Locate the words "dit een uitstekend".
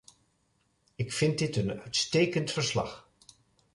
1.37-2.51